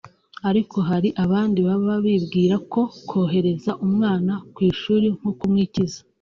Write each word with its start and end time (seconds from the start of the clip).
ariko 0.49 0.77
hari 0.89 1.09
abandi 1.23 1.59
baba 1.67 1.93
bibwira 2.05 2.55
ko 2.71 2.81
kohereza 3.09 3.71
umwana 3.85 4.33
ku 4.53 4.59
ishuri 4.69 5.05
nko 5.17 5.29
kumwikiza” 5.39 5.99